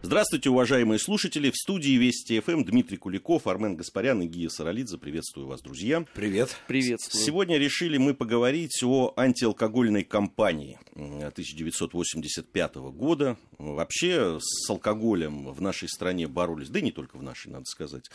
[0.00, 1.50] Здравствуйте, уважаемые слушатели.
[1.50, 4.96] В студии Вести ФМ Дмитрий Куликов, Армен Гаспарян и Гия Саралидзе.
[4.96, 6.04] Приветствую вас, друзья.
[6.14, 6.56] Привет.
[6.68, 7.24] Приветствую.
[7.24, 13.36] Сегодня решили мы поговорить о антиалкогольной кампании 1985 года.
[13.58, 18.08] Вообще с алкоголем в нашей стране боролись, да и не только в нашей, надо сказать,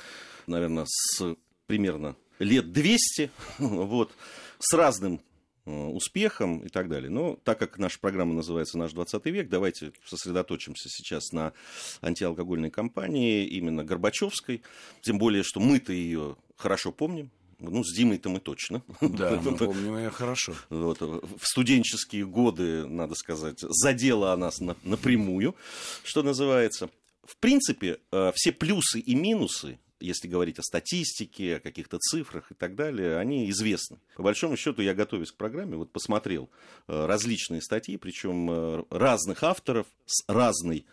[0.47, 1.35] наверное, с
[1.67, 3.29] примерно лет 200,
[3.59, 4.13] вот,
[4.57, 5.19] с разным
[5.65, 7.09] успехом и так далее.
[7.09, 11.53] Но так как наша программа называется «Наш 20 век», давайте сосредоточимся сейчас на
[12.01, 14.61] антиалкогольной кампании, именно Горбачевской.
[15.01, 18.83] Тем более, что мы-то ее хорошо помним, ну, с Димой-то мы точно.
[19.01, 20.53] Да, мы помним ее хорошо.
[20.69, 25.55] Вот, в студенческие годы, надо сказать, задела она нас на, напрямую,
[26.03, 26.89] что называется.
[27.23, 32.55] В принципе, э, все плюсы и минусы если говорить о статистике, о каких-то цифрах и
[32.55, 33.99] так далее, они известны.
[34.15, 36.49] По большому счету, я готовясь к программе, вот посмотрел
[36.87, 40.85] э, различные статьи, причем э, разных авторов с разной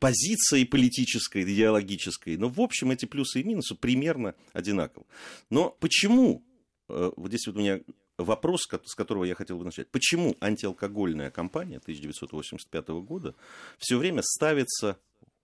[0.00, 2.36] позицией политической, идеологической.
[2.36, 5.06] Но, в общем, эти плюсы и минусы примерно одинаковы.
[5.48, 6.42] Но почему,
[6.88, 7.80] э, вот здесь вот у меня
[8.18, 9.88] вопрос, с которого я хотел бы начать.
[9.90, 13.34] Почему антиалкогольная кампания 1985 года
[13.78, 14.98] все время ставится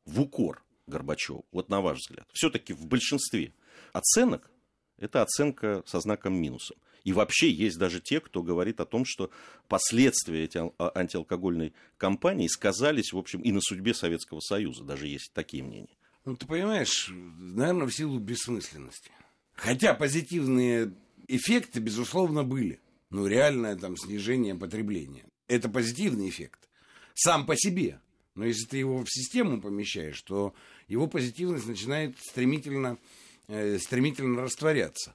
[0.05, 1.45] в укор Горбачеву?
[1.53, 2.27] Вот на ваш взгляд.
[2.33, 3.53] Все-таки в большинстве
[3.93, 4.51] оценок
[4.99, 6.77] это оценка со знаком минусом.
[7.05, 9.31] И вообще есть даже те, кто говорит о том, что
[9.67, 14.85] последствия этой а, антиалкогольной кампании сказались, в общем, и на судьбе Советского Союза.
[14.85, 15.97] Даже есть такие мнения.
[16.25, 19.11] Ну, ты понимаешь, наверное, в силу бессмысленности.
[19.55, 20.95] Хотя позитивные
[21.27, 22.81] эффекты, безусловно, были.
[23.11, 25.25] Ну, реальное там снижение потребления.
[25.49, 26.69] Это позитивный эффект.
[27.15, 28.01] Сам по себе.
[28.35, 30.55] Но если ты его в систему помещаешь, то
[30.93, 32.99] его позитивность начинает стремительно,
[33.49, 35.15] э, стремительно растворяться.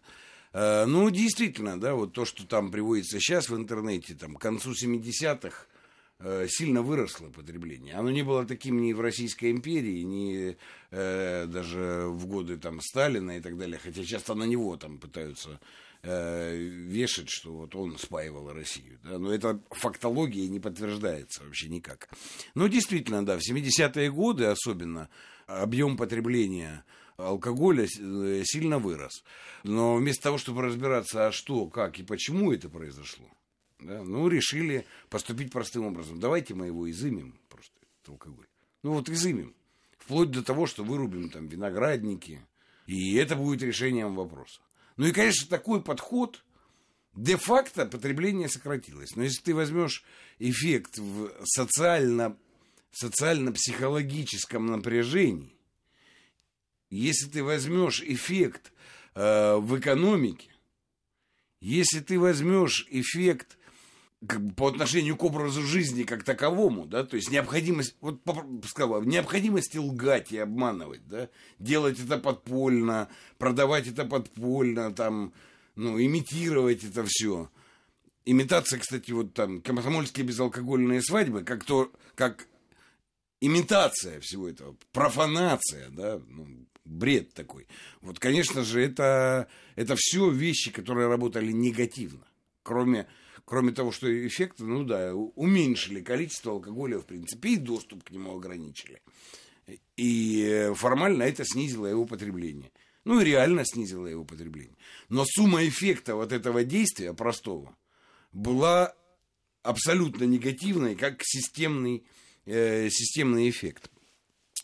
[0.54, 4.72] Э, ну, действительно, да, вот то, что там приводится сейчас в интернете, там, к концу
[4.72, 5.68] 70-х,
[6.20, 7.94] э, сильно выросло потребление.
[7.94, 10.58] Оно не было таким ни в Российской империи, ни
[10.90, 15.60] э, даже в годы там, Сталина и так далее, хотя часто на него там пытаются
[16.04, 19.00] э, вешать, что вот он спаивал Россию.
[19.04, 19.18] Да?
[19.18, 22.10] Но это фактология не подтверждается вообще никак.
[22.56, 25.10] Но действительно, да, в 70-е годы особенно
[25.48, 26.84] объем потребления
[27.18, 29.24] алкоголя э, сильно вырос.
[29.64, 33.28] Но вместо того, чтобы разбираться, а что, как и почему это произошло,
[33.80, 36.20] да, ну, решили поступить простым образом.
[36.20, 38.48] Давайте мы его изымем, просто, этот алкоголь.
[38.84, 39.56] Ну, вот изымем.
[39.98, 42.42] Вплоть до того, что вырубим там виноградники.
[42.86, 44.62] И это будет решением вопроса.
[44.98, 46.44] Ну и, конечно, такой подход
[47.16, 49.16] де-факто потребление сократилось.
[49.16, 50.04] Но если ты возьмешь
[50.40, 52.38] эффект в социально,
[52.92, 55.56] социально-психологическом напряжении,
[56.90, 58.72] если ты возьмешь эффект
[59.14, 60.50] э, в экономике,
[61.60, 63.58] если ты возьмешь эффект
[64.22, 68.20] бы, по отношению к образу жизни как таковому, да, то есть необходимость, вот
[68.68, 71.30] сказал, необходимости лгать и обманывать, да,
[71.60, 75.34] делать это подпольно, продавать это подпольно, там,
[75.76, 77.52] ну, имитировать это все.
[78.26, 82.48] Имитация, кстати, вот там, комсомольские безалкогольные свадьбы, как то, как
[83.40, 86.48] имитация всего этого, профанация, да, ну,
[86.84, 87.68] бред такой.
[88.02, 92.26] Вот, конечно же, это, это все вещи, которые работали негативно,
[92.64, 93.08] кроме
[93.48, 98.36] кроме того, что эффект, ну да, уменьшили количество алкоголя, в принципе, и доступ к нему
[98.36, 99.02] ограничили.
[99.96, 102.72] И формально это снизило его потребление.
[103.06, 104.76] Ну и реально снизило его потребление.
[105.08, 107.74] Но сумма эффекта вот этого действия простого
[108.34, 108.94] была
[109.64, 112.06] абсолютно негативной, как системный,
[112.46, 113.90] э, системный эффект.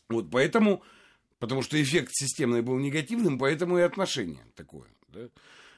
[0.09, 0.83] Вот поэтому,
[1.39, 4.89] потому что эффект системный был негативным, поэтому и отношение такое.
[5.07, 5.29] Да?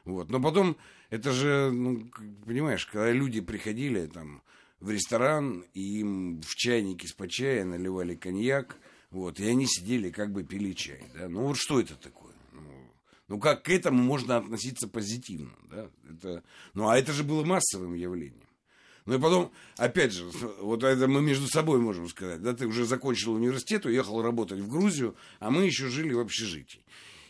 [0.05, 0.29] Вот.
[0.29, 0.77] Но потом,
[1.09, 2.09] это же, ну,
[2.45, 4.43] понимаешь, когда люди приходили там
[4.79, 8.77] в ресторан, и им в чайнике с чая наливали коньяк,
[9.09, 12.33] вот, и они сидели, как бы пили чай, да, ну вот что это такое?
[12.51, 12.61] Ну,
[13.27, 17.93] ну как к этому можно относиться позитивно, да, это, ну а это же было массовым
[17.93, 18.41] явлением.
[19.05, 20.25] Ну и потом, опять же,
[20.61, 24.69] вот это мы между собой можем сказать, да, ты уже закончил университет, уехал работать в
[24.69, 26.83] Грузию, а мы еще жили в общежитии.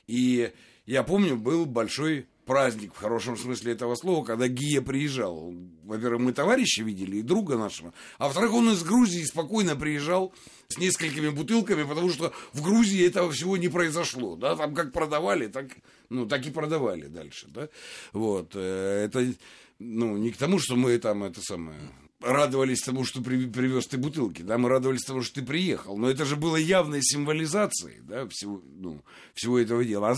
[0.08, 0.52] И
[0.86, 5.54] я помню, был большой праздник в хорошем смысле этого слова, когда Гия приезжал.
[5.84, 10.34] Во-первых, мы товарища видели и друга нашего, а во-вторых, он из Грузии спокойно приезжал
[10.68, 15.48] с несколькими бутылками, потому что в Грузии этого всего не произошло, да, там как продавали,
[15.48, 15.68] так,
[16.10, 17.70] ну, так и продавали дальше, да,
[18.14, 19.34] вот, э, это,
[19.80, 21.80] ну, не к тому, что мы там, это самое,
[22.20, 26.10] радовались тому, что при, привез ты бутылки, да, мы радовались тому, что ты приехал, но
[26.10, 29.02] это же было явной символизацией, да, всего, ну,
[29.34, 30.16] всего этого дела.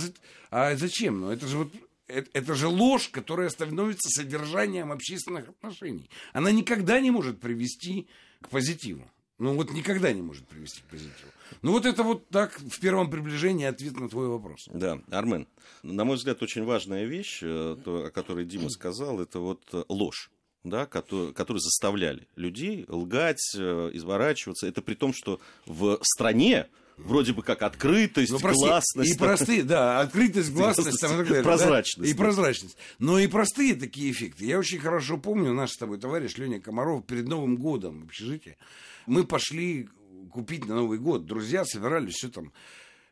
[0.49, 1.21] А, а зачем?
[1.21, 1.71] Ну, это же вот
[2.07, 6.09] это, это же ложь, которая становится содержанием общественных отношений.
[6.33, 8.07] Она никогда не может привести
[8.41, 9.09] к позитиву.
[9.39, 11.31] Ну вот никогда не может привести к позитиву.
[11.61, 14.67] Ну вот это вот так в первом приближении ответ на твой вопрос.
[14.73, 15.47] Да, Армен,
[15.83, 19.83] на мой взгляд, очень важная вещь, э, то, о которой Дима сказал, это вот э,
[19.89, 20.31] ложь
[20.63, 24.67] да, которые, которые заставляли людей лгать, э, изворачиваться.
[24.67, 26.67] Это при том, что в стране
[26.97, 29.15] вроде бы как открытость, ну, прости, гласность.
[29.15, 31.97] И простые, да, открытость, гласность, там, далее, прозрачность.
[31.99, 32.07] Да?
[32.07, 32.77] И прозрачность.
[32.99, 34.45] Но и простые такие эффекты.
[34.45, 38.57] Я очень хорошо помню, наш с тобой товарищ Леня Комаров перед Новым годом в общежитии.
[39.05, 39.87] Мы пошли
[40.31, 41.25] купить на Новый год.
[41.25, 42.51] Друзья собирались, все там.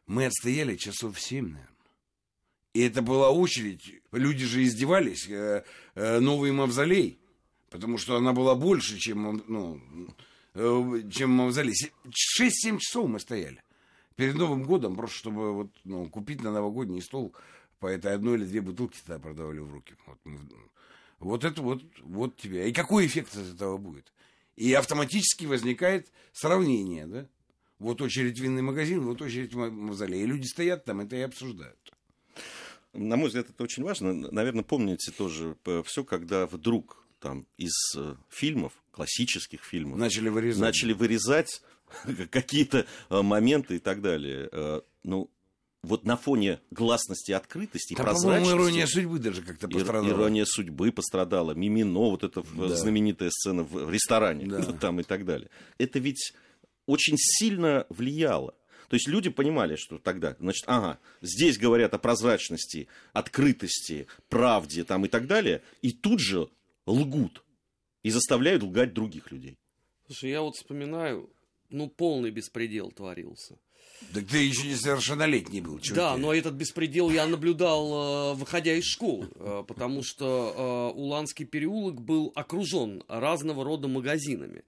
[0.07, 1.69] Мы отстояли часов семь, наверное.
[2.73, 4.01] И это была очередь.
[4.11, 5.29] Люди же издевались.
[5.29, 5.63] Э,
[5.95, 7.17] э, новый мавзолей.
[7.69, 9.81] Потому что она была больше, чем, ну,
[10.53, 11.73] э, чем мавзолей.
[12.05, 13.61] 6-7 часов мы стояли
[14.15, 17.35] перед Новым годом, просто чтобы вот, ну, купить на новогодний стол
[17.79, 19.95] по этой одной или две бутылки тогда продавали в руки.
[20.05, 20.19] Вот,
[21.19, 22.69] вот это вот, вот тебе.
[22.69, 24.11] И какой эффект от этого будет?
[24.55, 27.27] И автоматически возникает сравнение, да?
[27.77, 30.23] Вот очередь винный магазин, вот очередь мавзолей.
[30.23, 31.93] И люди стоят там, это и обсуждают.
[32.93, 34.13] На мой взгляд, это очень важно.
[34.13, 40.93] Наверное, помните тоже все, когда вдруг там из э, фильмов, классических фильмов, начали вырезать, начали
[40.93, 41.61] вырезать
[42.31, 44.49] какие-то э, моменты и так далее.
[44.51, 45.29] Э, ну,
[45.85, 48.53] вот на фоне гласности, открытости и прозрачности...
[48.53, 50.09] ирония судьбы даже как-то пострадала.
[50.09, 51.51] Ирония судьбы пострадала.
[51.51, 52.69] Мимино, вот эта да.
[52.69, 54.61] знаменитая сцена в ресторане да.
[54.81, 55.49] там и так далее.
[55.77, 56.33] Это ведь
[56.85, 58.55] очень сильно влияло.
[58.89, 65.05] То есть люди понимали, что тогда, значит, ага, здесь говорят о прозрачности, открытости, правде там
[65.05, 66.49] и так далее, и тут же
[66.85, 67.43] лгут
[68.03, 69.57] и заставляют лгать других людей.
[70.05, 71.29] Слушай, я вот вспоминаю,
[71.69, 73.57] ну, полный беспредел творился.
[74.13, 75.79] Так ты еще несовершеннолетний был.
[75.93, 76.21] Да, ты?
[76.21, 82.01] но этот беспредел я наблюдал, э, выходя из школы, э, потому что э, Уланский переулок
[82.01, 84.63] был окружен разного рода магазинами.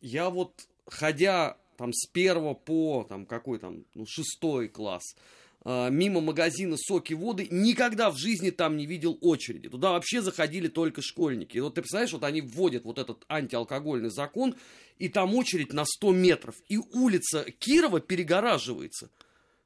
[0.00, 0.52] Я вот,
[0.86, 5.16] ходя там с первого по там какой там, ну, шестой класс,
[5.64, 9.68] мимо магазина соки воды, никогда в жизни там не видел очереди.
[9.68, 11.56] Туда вообще заходили только школьники.
[11.56, 14.56] И вот ты представляешь, вот они вводят вот этот антиалкогольный закон,
[14.98, 19.10] и там очередь на 100 метров, и улица Кирова перегораживается.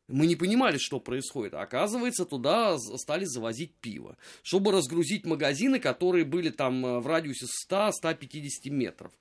[0.08, 1.54] Мы не понимали, что происходит.
[1.54, 7.46] А оказывается, туда стали завозить пиво, чтобы разгрузить магазины, которые были там э, в радиусе
[7.68, 9.12] 100-150 метров.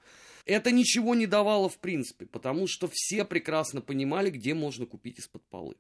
[0.46, 5.44] Это ничего не давало в принципе, потому что все прекрасно понимали, где можно купить из-под
[5.46, 5.76] полы.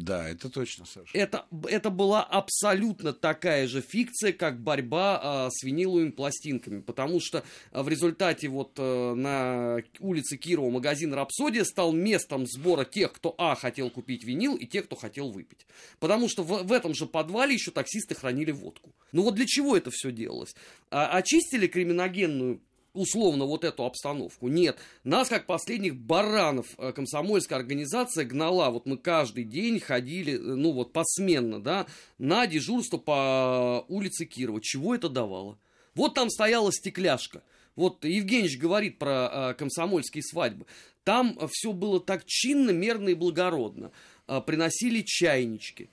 [0.00, 1.10] Да, это точно, Саша.
[1.12, 7.44] Это, это была абсолютно такая же фикция, как борьба а, с виниловыми пластинками, потому что
[7.70, 13.34] а, в результате вот а, на улице Кирова магазин «Рапсодия» стал местом сбора тех, кто,
[13.36, 15.66] а, хотел купить винил, и тех, кто хотел выпить.
[15.98, 18.94] Потому что в, в этом же подвале еще таксисты хранили водку.
[19.12, 20.54] Ну вот для чего это все делалось?
[20.90, 22.62] А, очистили криминогенную
[22.92, 24.48] условно вот эту обстановку.
[24.48, 28.70] Нет, нас как последних баранов э, комсомольская организация гнала.
[28.70, 31.86] Вот мы каждый день ходили, э, ну вот посменно, да,
[32.18, 34.60] на дежурство по улице Кирова.
[34.60, 35.58] Чего это давало?
[35.94, 37.42] Вот там стояла стекляшка.
[37.76, 40.66] Вот Евгеньевич говорит про э, комсомольские свадьбы.
[41.04, 43.92] Там все было так чинно, мерно и благородно.
[44.26, 45.90] Э, приносили чайнички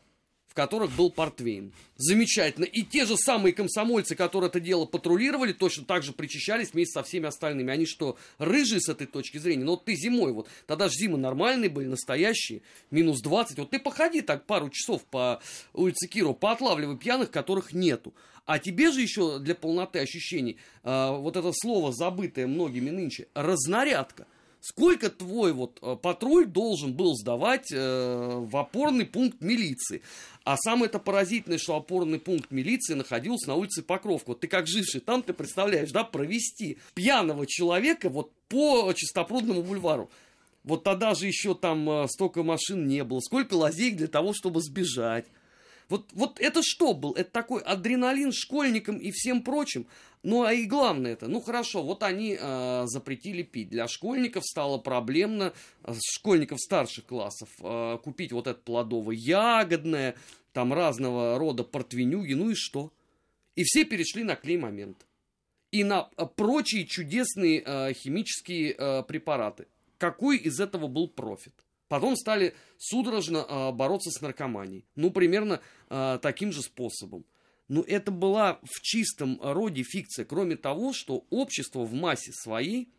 [0.57, 1.71] которых был портвейн.
[1.97, 2.65] Замечательно.
[2.65, 7.03] И те же самые комсомольцы, которые это дело патрулировали, точно так же причащались вместе со
[7.03, 7.71] всеми остальными.
[7.71, 9.63] Они что, рыжие с этой точки зрения?
[9.63, 13.59] Но вот ты зимой, вот тогда же зимы нормальные были, настоящие, минус 20.
[13.59, 15.39] Вот ты походи так пару часов по
[15.75, 18.15] улице Кирова, поотлавливай пьяных, которых нету.
[18.47, 24.25] А тебе же еще для полноты ощущений, э, вот это слово, забытое многими нынче, разнарядка–
[24.59, 30.01] Сколько твой вот э, патруль должен был сдавать э, в опорный пункт милиции?
[30.43, 34.29] А самое это поразительное, что опорный пункт милиции находился на улице Покровка.
[34.29, 40.09] Вот ты как живший там, ты представляешь, да, провести пьяного человека вот по Чистопрудному бульвару.
[40.63, 43.19] Вот тогда же еще там э, столько машин не было.
[43.21, 45.25] Сколько лазеек для того, чтобы сбежать.
[45.89, 47.13] Вот, вот это что был?
[47.13, 49.87] Это такой адреналин школьникам и всем прочим.
[50.23, 53.69] Ну, а и главное это, ну хорошо, вот они э, запретили пить.
[53.69, 60.15] Для школьников стало проблемно, э, школьников старших классов, э, купить вот это плодово-ягодное,
[60.53, 62.91] там разного рода портвенюги, ну и что?
[63.55, 65.05] И все перешли на клей-момент.
[65.71, 69.67] И на э, прочие чудесные э, химические э, препараты.
[69.97, 71.53] Какой из этого был профит?
[71.87, 74.85] Потом стали судорожно э, бороться с наркоманией.
[74.95, 77.25] Ну, примерно э, таким же способом.
[77.67, 82.89] Но это была в чистом роде фикция, кроме того, что общество в массе своей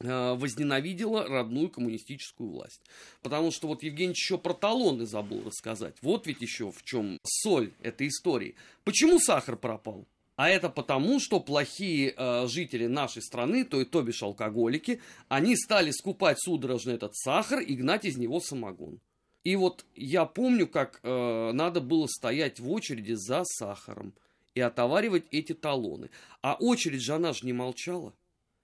[0.00, 2.80] э, возненавидело родную коммунистическую власть.
[3.22, 5.96] Потому что вот Евгений еще про талоны забыл рассказать.
[6.02, 8.54] Вот ведь еще в чем соль этой истории.
[8.84, 10.06] Почему сахар пропал?
[10.36, 15.90] А это потому, что плохие э, жители нашей страны, то, то бишь алкоголики, они стали
[15.90, 19.00] скупать судорожно этот сахар и гнать из него самогон.
[19.46, 24.12] И вот я помню, как э, надо было стоять в очереди за сахаром
[24.56, 26.10] и отоваривать эти талоны.
[26.42, 28.12] А очередь же, она же не молчала.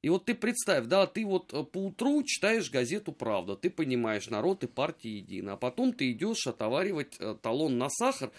[0.03, 4.29] И вот ты представь, да, ты вот э, по утру читаешь газету «Правда», ты понимаешь,
[4.29, 8.33] народ и партия едины, а потом ты идешь отоваривать э, талон на сахар,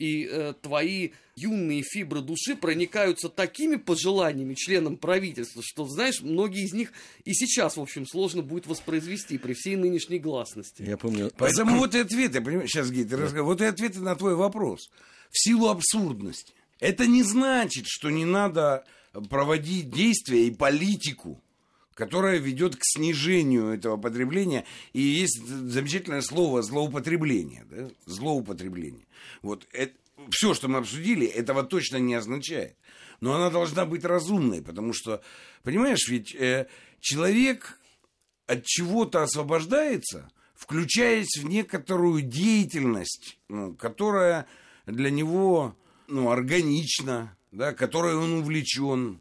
[0.00, 6.72] и э, твои юные фибры души проникаются такими пожеланиями членам правительства, что, знаешь, многие из
[6.72, 6.92] них
[7.24, 10.82] и сейчас, в общем, сложно будет воспроизвести при всей нынешней гласности.
[10.82, 11.30] Я помню...
[11.36, 14.90] Поэтому вот и ответы, понимаешь, сейчас, Гей, ты расскажи, вот и ответы на твой вопрос.
[15.30, 16.54] В силу абсурдности.
[16.80, 18.84] Это не значит, что не надо
[19.28, 21.42] проводить действия и политику,
[21.94, 24.64] которая ведет к снижению этого потребления.
[24.92, 27.66] И есть замечательное слово злоупотребление.
[27.70, 27.90] Да?
[28.06, 29.06] Злоупотребление.
[29.42, 29.94] Вот это,
[30.30, 32.76] все, что мы обсудили, этого точно не означает.
[33.20, 35.22] Но она должна быть разумной, потому что,
[35.62, 36.68] понимаешь, ведь э,
[37.00, 37.78] человек
[38.46, 44.46] от чего-то освобождается, включаясь в некоторую деятельность, ну, которая
[44.86, 45.76] для него
[46.08, 49.20] ну, органична, да, которой он увлечен,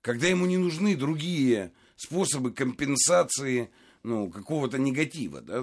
[0.00, 1.72] когда ему не нужны другие
[2.04, 3.70] способы компенсации
[4.02, 5.62] ну, какого-то негатива, да,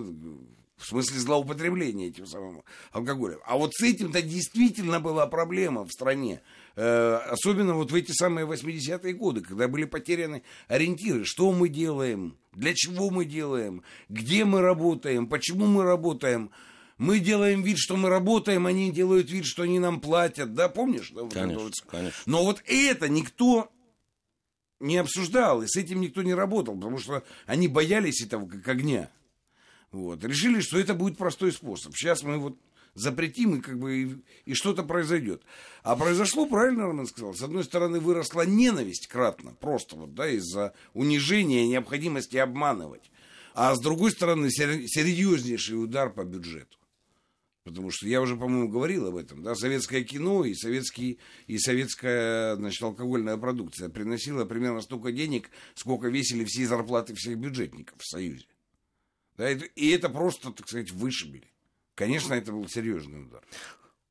[0.79, 3.39] в смысле злоупотребления этим самым алкоголем.
[3.45, 6.41] А вот с этим-то действительно была проблема в стране.
[6.75, 11.25] Э, особенно вот в эти самые 80-е годы, когда были потеряны ориентиры.
[11.25, 12.37] Что мы делаем?
[12.53, 13.83] Для чего мы делаем?
[14.07, 15.27] Где мы работаем?
[15.27, 16.49] Почему мы работаем?
[16.97, 20.53] Мы делаем вид, что мы работаем, они делают вид, что они нам платят.
[20.53, 21.11] Да, помнишь?
[21.13, 22.17] Да, конечно, вот конечно.
[22.25, 23.71] Но вот это никто
[24.79, 29.09] не обсуждал, и с этим никто не работал, потому что они боялись этого как огня.
[29.91, 30.23] Вот.
[30.23, 31.95] Решили, что это будет простой способ.
[31.95, 32.57] Сейчас мы вот
[32.93, 35.43] запретим, и как бы и, и что-то произойдет.
[35.83, 40.73] А произошло, правильно Роман сказал, с одной стороны выросла ненависть кратно, просто вот, да, из-за
[40.93, 43.11] унижения, необходимости обманывать.
[43.53, 46.78] А с другой стороны, серьезнейший удар по бюджету.
[47.69, 52.55] Потому что я уже, по-моему, говорил об этом, да, советское кино и, советский, и советская,
[52.55, 58.47] значит, алкогольная продукция приносила примерно столько денег, сколько весили все зарплаты всех бюджетников в Союзе.
[59.37, 61.47] Да, и это просто, так сказать, вышибили.
[61.93, 63.43] Конечно, это был серьезный удар.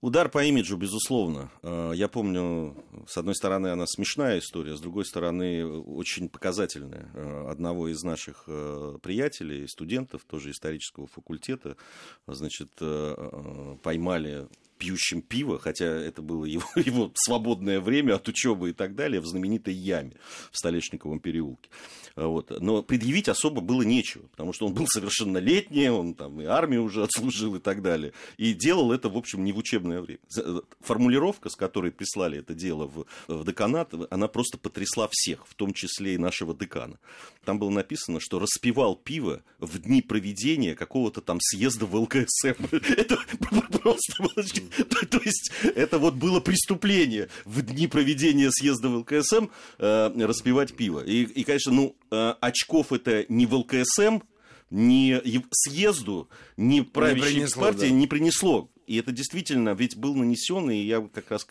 [0.01, 1.51] Удар по имиджу, безусловно.
[1.63, 2.77] Э, я помню,
[3.09, 7.11] с одной стороны, она смешная история, с другой стороны, очень показательная.
[7.15, 11.77] Э, одного из наших э, приятелей, студентов, тоже исторического факультета,
[12.29, 12.71] значит,
[13.83, 14.47] поймали
[14.79, 19.27] пьющим пиво, хотя это было его, его свободное время от учебы и так далее, в
[19.27, 20.13] знаменитой яме
[20.51, 21.69] в Столешниковом переулке.
[22.17, 22.51] Вот.
[22.61, 27.03] Но предъявить особо было нечего, потому что он был совершеннолетний, он там и армию уже
[27.03, 28.13] отслужил и так далее.
[28.37, 30.21] И делал это, в общем, не в учебное время.
[30.37, 35.55] Э, формулировка, с которой прислали это дело в, в деканат, она просто потрясла всех, в
[35.55, 36.99] том числе и нашего декана.
[37.45, 42.65] Там было написано, что распивал пиво в дни проведения какого-то там съезда в ЛКСМ.
[42.97, 43.19] Это
[43.81, 44.45] просто было...
[45.11, 49.47] То есть, это вот было преступление в дни проведения съезда в ЛКСМ
[49.79, 51.01] э, распивать пиво.
[51.01, 54.21] И, конечно, ну, э, очков это не в ЛКСМ,
[54.71, 55.21] ни
[55.51, 57.91] съезду, ни правящей не партии да.
[57.91, 58.71] не принесло.
[58.87, 61.47] И это действительно ведь был нанесен, и я как раз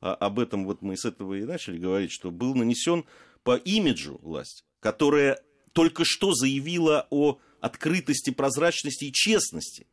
[0.00, 3.04] а, об этом вот мы с этого и начали говорить, что был нанесен
[3.42, 5.40] по имиджу власти, которая
[5.72, 9.86] только что заявила о открытости, прозрачности и честности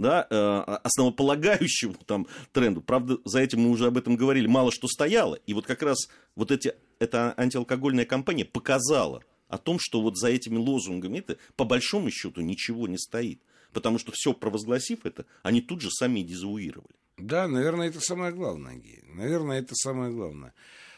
[0.00, 2.80] да, э, основополагающему там тренду.
[2.80, 5.34] Правда, за этим мы уже об этом говорили, мало что стояло.
[5.46, 10.28] И вот как раз вот эти, эта антиалкогольная кампания показала о том, что вот за
[10.28, 13.42] этими лозунгами это по большому счету ничего не стоит.
[13.72, 16.94] Потому что все провозгласив это, они тут же сами дезавуировали.
[17.18, 19.04] Да, наверное, это самое главное, Гей.
[19.14, 20.54] Наверное, это самое главное.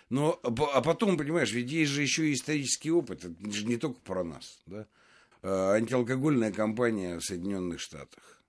[0.08, 3.24] Но, а потом, понимаешь, ведь есть же еще и исторический опыт.
[3.24, 4.60] Это же не только про нас.
[4.66, 4.86] Да?
[5.42, 8.41] Э, антиалкогольная кампания в Соединенных Штатах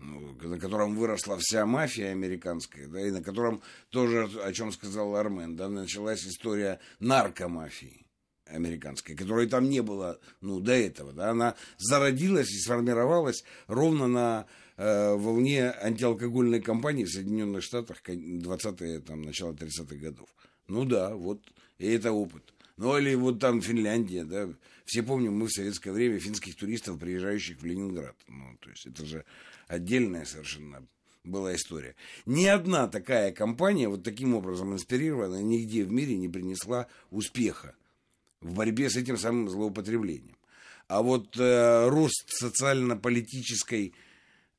[0.00, 5.56] на котором выросла вся мафия американская, да, и на котором тоже, о чем сказал Армен,
[5.56, 8.06] да, началась история наркомафии
[8.46, 14.46] американской, которой там не было, ну, до этого, да, она зародилась и сформировалась ровно на
[14.76, 20.28] э, волне антиалкогольной кампании в Соединенных Штатах 20-е, там, начало 30-х годов.
[20.66, 21.40] Ну да, вот,
[21.78, 22.42] и это опыт.
[22.76, 24.48] Ну, или вот там Финляндия, да,
[24.86, 28.16] все помним мы в советское время финских туристов, приезжающих в Ленинград.
[28.26, 29.24] Ну, то есть это же
[29.70, 30.86] отдельная совершенно
[31.22, 31.94] была история.
[32.26, 37.74] Ни одна такая компания, вот таким образом инспирированная, нигде в мире не принесла успеха
[38.40, 40.36] в борьбе с этим самым злоупотреблением.
[40.88, 43.94] А вот э, рост социально-политической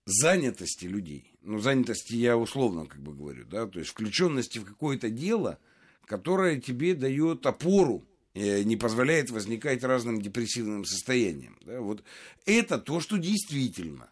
[0.06, 5.10] занятости людей, ну, занятости я условно как бы говорю, да, то есть включенности в какое-то
[5.10, 5.60] дело,
[6.06, 11.58] которая тебе дает опору, э, не позволяет возникать разным депрессивным состояниям.
[11.66, 11.82] Да?
[11.82, 12.04] Вот
[12.46, 14.10] это то, что действительно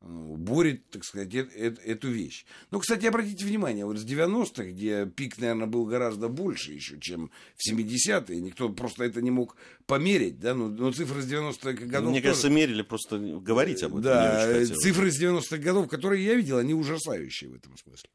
[0.00, 2.44] э, борет, так сказать, э, э, эту вещь.
[2.70, 7.30] Ну, кстати, обратите внимание, вот с 90-х, где пик, наверное, был гораздо больше еще, чем
[7.56, 12.10] в 70-е, никто просто это не мог померить, да, ну, но цифры с 90-х годов...
[12.10, 14.02] Мне тоже- кажется, мерили просто говорить об этом.
[14.02, 18.10] Да, цифры с 90-х годов, которые я видел, они ужасающие в этом смысле.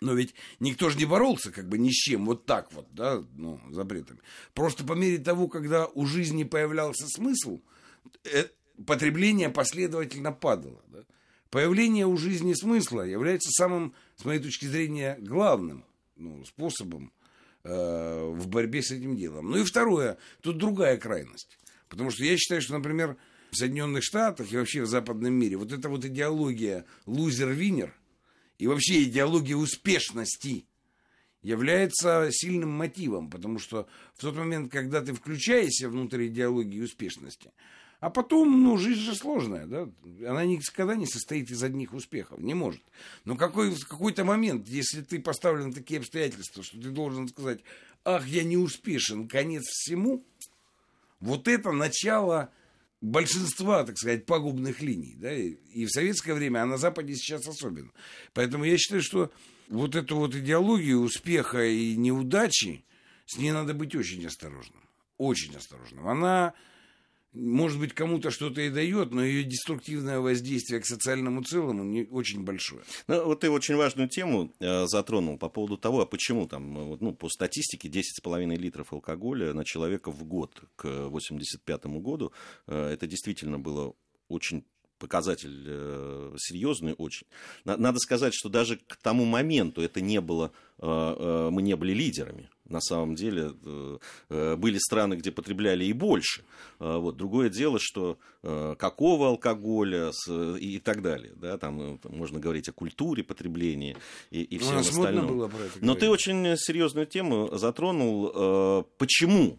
[0.00, 3.22] Но ведь никто же не боролся как бы ни с чем, вот так вот, да,
[3.34, 4.20] ну, запретами.
[4.52, 7.60] Просто по мере того, когда у жизни появлялся смысл,
[8.24, 8.44] э,
[8.84, 10.82] потребление последовательно падало.
[10.88, 11.04] да.
[11.50, 15.84] Появление у жизни смысла является самым, с моей точки зрения, главным
[16.16, 17.12] ну, способом
[17.62, 19.50] э, в борьбе с этим делом.
[19.50, 21.58] Ну и второе, тут другая крайность.
[21.88, 23.16] Потому что я считаю, что, например,
[23.50, 27.94] в Соединенных Штатах и вообще в западном мире вот эта вот идеология лузер-винер
[28.58, 30.66] и вообще идеология успешности
[31.42, 37.52] является сильным мотивом, потому что в тот момент, когда ты включаешься внутрь идеологии успешности,
[38.06, 39.88] а потом, ну, жизнь же сложная, да,
[40.28, 42.80] она никогда не состоит из одних успехов, не может.
[43.24, 47.62] Но какой, в какой-то момент, если ты поставлен в такие обстоятельства, что ты должен сказать,
[48.04, 50.24] ах, я не успешен, конец всему,
[51.18, 52.52] вот это начало
[53.00, 55.16] большинства, так сказать, пагубных линий.
[55.16, 55.34] Да?
[55.34, 57.90] И в советское время, а на Западе сейчас особенно.
[58.34, 59.32] Поэтому я считаю, что
[59.68, 62.84] вот эту вот идеологию успеха и неудачи,
[63.24, 64.84] с ней надо быть очень осторожным.
[65.18, 66.06] Очень осторожным.
[66.06, 66.54] Она,
[67.36, 72.42] может быть, кому-то что-то и дает, но ее деструктивное воздействие к социальному целому не очень
[72.44, 72.82] большое.
[73.08, 76.96] Ну, вот ты очень важную тему э, затронул по поводу того, а почему там, э,
[77.00, 82.32] ну, по статистике 10,5 литров алкоголя на человека в год к 1985 году.
[82.66, 83.94] Э, это действительно было
[84.28, 84.64] очень
[84.98, 87.26] показатель э, серьезный очень.
[87.64, 91.92] На- Надо сказать, что даже к тому моменту это не было, э, мы не были
[91.92, 92.48] лидерами.
[92.68, 93.98] На самом деле э,
[94.30, 96.44] э, были страны, где потребляли и больше.
[96.80, 97.16] Э, Вот.
[97.16, 101.32] Другое дело, что какого алкоголя и так далее.
[101.36, 101.58] Да?
[101.58, 103.96] Там, э, там можно говорить о культуре потребления
[104.30, 105.26] и, и У всем модно остальном.
[105.26, 106.26] было про это Но ты говорить.
[106.28, 108.84] очень серьезную тему затронул.
[108.98, 109.58] Почему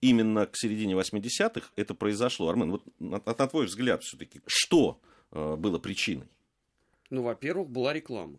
[0.00, 2.48] именно к середине 80-х это произошло?
[2.48, 6.28] Армен, вот на, на твой взгляд все-таки, что было причиной?
[7.10, 8.38] Ну, во-первых, была реклама.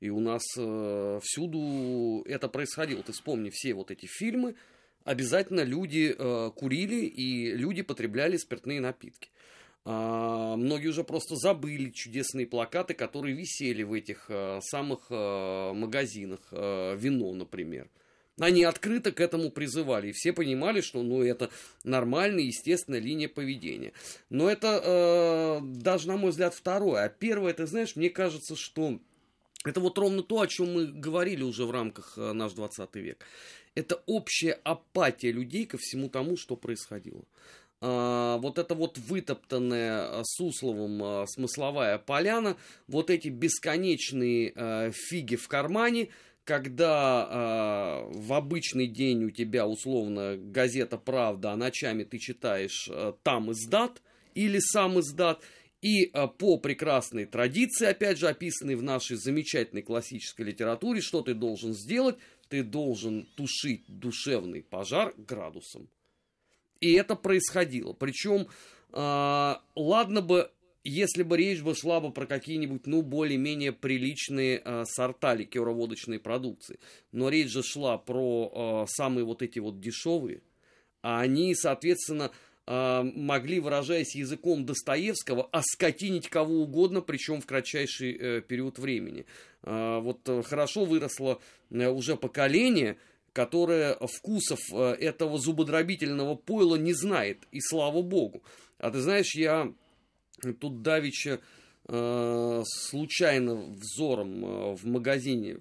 [0.00, 3.02] И у нас э, всюду это происходило.
[3.02, 4.54] Ты вспомни все вот эти фильмы.
[5.04, 9.30] Обязательно люди э, курили и люди потребляли спиртные напитки.
[9.84, 16.40] А, многие уже просто забыли чудесные плакаты, которые висели в этих э, самых э, магазинах.
[16.50, 17.88] Э, вино, например.
[18.38, 21.50] Они открыто к этому призывали, и все понимали, что ну, это
[21.84, 23.92] нормальная, естественная линия поведения.
[24.30, 27.04] Но это э, даже, на мой взгляд, второе.
[27.04, 28.98] А первое, ты знаешь, мне кажется, что
[29.64, 33.24] это вот ровно то, о чем мы говорили уже в рамках э, наш 20 век.
[33.74, 37.24] Это общая апатия людей ко всему тому, что происходило.
[37.82, 42.56] А, вот это вот вытоптанная а, Сусловым а, смысловая поляна,
[42.88, 46.10] вот эти бесконечные фиги в кармане,
[46.50, 53.14] когда а, в обычный день у тебя условно газета «Правда», а ночами ты читаешь а,
[53.22, 54.02] там издат
[54.34, 55.42] или сам издат,
[55.82, 61.34] и а, по прекрасной традиции, опять же, описанной в нашей замечательной классической литературе, что ты
[61.34, 62.16] должен сделать?
[62.48, 65.88] Ты должен тушить душевный пожар градусом.
[66.80, 67.92] И это происходило.
[67.92, 68.48] Причем,
[68.92, 70.50] а, ладно бы,
[70.84, 76.78] если бы речь бы шла бы про какие-нибудь, ну, более-менее приличные а, сорта ликероводочной продукции.
[77.12, 80.42] Но речь же шла про а, самые вот эти вот дешевые.
[81.02, 82.30] А они, соответственно,
[82.66, 89.26] могли, выражаясь языком Достоевского, оскотинить кого угодно, причем в кратчайший э, период времени.
[89.62, 92.96] А, Вот э, хорошо выросло э, уже поколение,
[93.32, 98.42] которое вкусов э, этого зубодробительного пойла не знает, и слава богу.
[98.78, 99.72] А ты знаешь, я
[100.60, 101.40] тут давеча
[101.86, 105.58] э, случайно взором э, в магазине, э,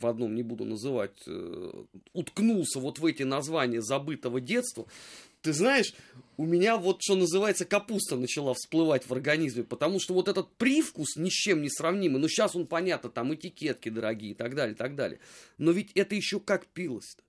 [0.00, 4.86] в одном не буду называть, э, уткнулся вот в эти названия забытого детства.
[5.42, 5.92] Ты знаешь,
[6.36, 11.16] у меня вот, что называется, капуста начала всплывать в организме, потому что вот этот привкус
[11.16, 14.74] ни с чем не сравнимый, ну сейчас он понятно, там этикетки дорогие и так далее,
[14.74, 15.18] и так далее.
[15.58, 17.22] Но ведь это еще как пилось-то.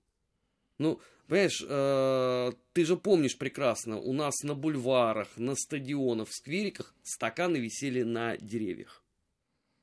[0.78, 6.94] Ну, понимаешь, э, ты же помнишь прекрасно, у нас на бульварах, на стадионах, в сквериках
[7.02, 9.02] стаканы висели на деревьях.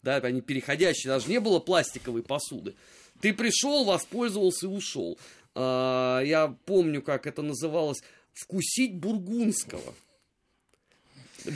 [0.03, 2.75] Да, они переходящие, даже не было пластиковой посуды.
[3.21, 5.19] Ты пришел, воспользовался и ушел.
[5.53, 8.01] Э, я помню, как это называлось,
[8.33, 9.93] вкусить бургундского.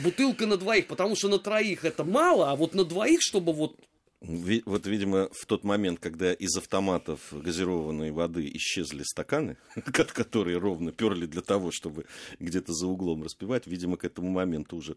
[0.02, 3.78] Бутылка на двоих, потому что на троих это мало, а вот на двоих, чтобы вот
[4.20, 9.56] Вот, видимо, в тот момент, когда из автоматов газированной воды исчезли стаканы,
[9.92, 12.06] которые ровно перли для того, чтобы
[12.40, 14.96] где-то за углом распивать, видимо, к этому моменту уже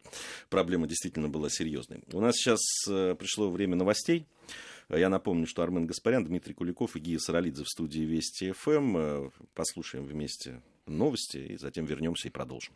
[0.49, 2.01] проблема действительно была серьезной.
[2.11, 4.25] У нас сейчас э, пришло время новостей.
[4.89, 8.71] Я напомню, что Армен Гаспарян, Дмитрий Куликов и Гия Саралидзе в студии Вести ФМ.
[8.71, 8.97] Эм.
[8.97, 12.73] Э, послушаем вместе новости и затем вернемся и продолжим.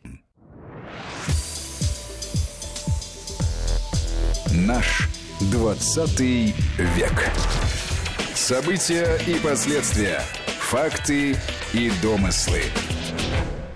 [4.54, 5.08] Наш
[5.52, 7.12] 20 век.
[8.34, 10.20] События и последствия.
[10.60, 11.36] Факты
[11.72, 12.62] и домыслы.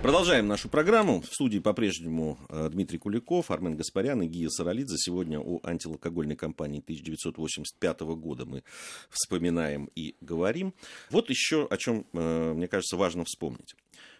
[0.01, 1.19] Продолжаем нашу программу.
[1.19, 4.95] В студии по-прежнему э, Дмитрий Куликов, Армен Гаспарян и Гия Саралидзе.
[4.97, 8.63] Сегодня о антиалкогольной кампании 1985 года мы
[9.09, 10.73] вспоминаем и говорим.
[11.11, 13.75] Вот еще о чем, э, мне кажется, важно вспомнить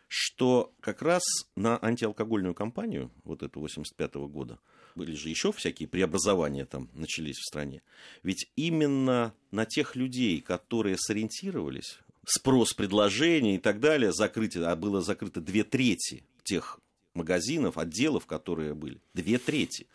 [0.09, 1.23] что как раз
[1.55, 4.59] на антиалкогольную кампанию вот эту 85 года
[4.95, 7.83] были же еще всякие преобразования там начались в стране.
[8.23, 15.01] Ведь именно на тех людей, которые сориентировались, спрос, предложение и так далее, закрытие, а было
[15.01, 16.79] закрыто две трети тех
[17.13, 18.99] магазинов, отделов, которые были.
[19.13, 19.85] Две трети.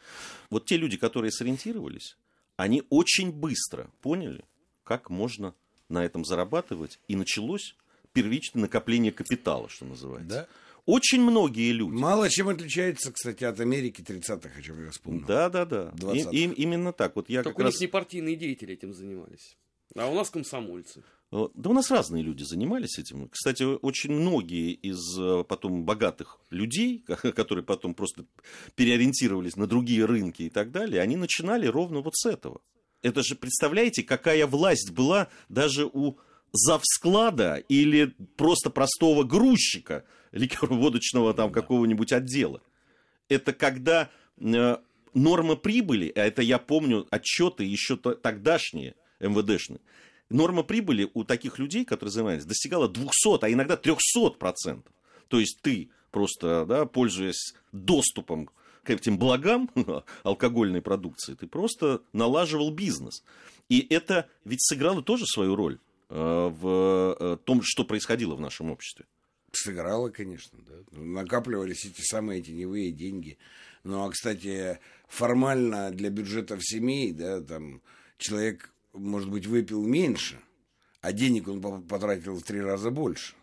[0.49, 2.17] Вот те люди, которые сориентировались,
[2.57, 4.45] они очень быстро поняли,
[4.85, 5.55] как можно
[5.89, 7.01] на этом зарабатывать.
[7.09, 7.75] И началось
[8.15, 10.29] первичное накопление капитала, что называется.
[10.29, 10.49] Да?
[10.87, 11.95] Очень многие люди.
[11.95, 15.27] Мало чем отличается, кстати, от Америки 30-х, о чем я вспомнил.
[15.27, 15.93] Да, да, да.
[16.13, 17.17] И, и, именно так.
[17.17, 17.75] Вот я Только как у раз...
[17.75, 19.57] них не партийные деятели этим занимались.
[19.97, 21.03] А у нас комсомольцы.
[21.31, 23.29] Да у нас разные люди занимались этим.
[23.29, 28.25] Кстати, очень многие из э, потом богатых людей, которые потом просто
[28.77, 32.61] переориентировались на другие рынки и так далее, они начинали ровно вот с этого.
[33.03, 36.19] Это же, представляете, какая власть была даже у
[36.55, 42.63] завсклада или просто простого грузчика ликероводочного там какого-нибудь отдела.
[43.29, 44.77] Это когда э,
[45.15, 49.81] норма прибыли, а это я помню отчеты еще тогдашние МВДшные,
[50.31, 54.93] норма прибыли у таких людей, которые занимались, достигала 200, а иногда 300 процентов.
[55.27, 58.49] То есть ты просто, да, пользуясь доступом
[58.85, 59.71] к этим благам
[60.23, 63.25] алкогольной продукции, ты просто налаживал бизнес.
[63.69, 69.07] И это ведь сыграло тоже свою роль в э, том, что происходило в нашем обществе.
[69.53, 70.75] Сыграло, конечно, да.
[70.93, 73.39] Накапливались эти самые теневые деньги.
[73.85, 77.83] Ну, а, кстати, формально для бюджетов семей, да, там
[78.19, 80.41] человек, может быть, выпил меньше,
[81.01, 83.35] а денег он потратил в три раза больше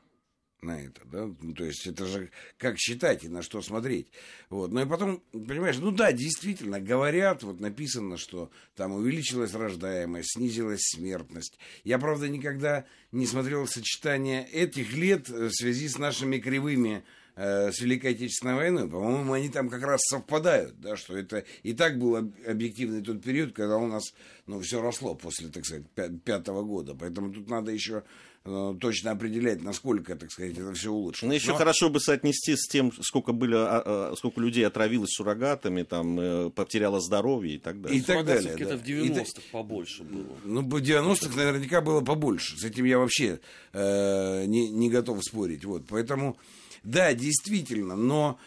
[0.62, 4.12] на это, да, ну, то есть это же как считать и на что смотреть,
[4.52, 10.34] вот, ну и потом, понимаешь, ну да, действительно, говорят, вот написано, что там увеличилась рождаемость,
[10.34, 17.04] снизилась смертность, я, правда, никогда не смотрел сочетание этих лет в связи с нашими кривыми
[17.36, 21.74] э, с Великой Отечественной войной, по-моему, они там как раз совпадают, да, что это и
[21.74, 24.14] так был объективный тот период, когда у нас,
[24.46, 25.86] ну, все росло после, так сказать,
[26.24, 31.30] пятого года, поэтому тут надо еще Э, точно определять, насколько, так сказать, это все улучшилось.
[31.30, 31.58] Ну, еще Но...
[31.58, 36.50] хорошо бы соотнести с тем, сколько, были, а, а, сколько людей отравилось суррогатами, там, э,
[36.50, 38.00] потеряло здоровье и так далее.
[38.00, 38.56] И так далее.
[38.58, 38.64] Да.
[38.64, 39.52] Это в 90-х и...
[39.52, 40.38] побольше было.
[40.44, 42.58] Ну, в 90-х наверняка было побольше.
[42.58, 43.40] С этим я вообще
[43.74, 45.64] э, не, не готов спорить.
[45.64, 46.38] Вот, поэтому,
[46.84, 48.40] да, действительно, но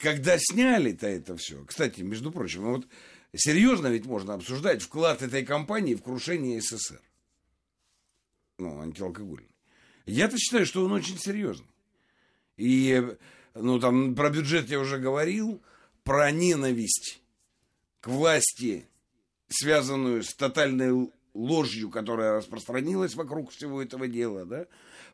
[0.00, 2.86] когда сняли-то это все, кстати, между прочим, ну вот
[3.32, 7.00] серьезно ведь можно обсуждать вклад этой компании в крушение СССР
[8.58, 9.54] ну, антиалкогольный.
[10.06, 11.66] Я-то считаю, что он очень серьезный.
[12.56, 13.16] И,
[13.54, 15.62] ну, там, про бюджет я уже говорил,
[16.04, 17.20] про ненависть
[18.00, 18.86] к власти,
[19.48, 24.66] связанную с тотальной ложью, которая распространилась вокруг всего этого дела, да,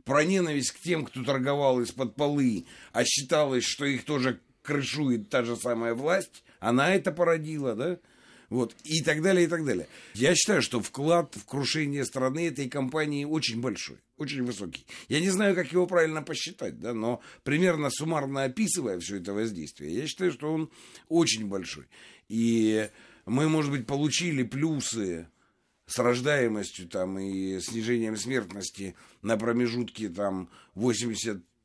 [0.05, 5.43] про ненависть к тем, кто торговал из-под полы, а считалось, что их тоже крышует та
[5.43, 7.99] же самая власть, она это породила, да,
[8.53, 9.89] вот, и так далее, и так далее.
[10.13, 14.85] Я считаю, что вклад в крушение страны этой компании очень большой, очень высокий.
[15.09, 19.95] Я не знаю, как его правильно посчитать, да, но примерно суммарно описывая все это воздействие,
[19.95, 20.71] я считаю, что он
[21.09, 21.87] очень большой.
[22.29, 22.91] И
[23.25, 25.29] мы, может быть, получили плюсы
[25.87, 30.51] с рождаемостью там, и снижением смертности на промежутке там,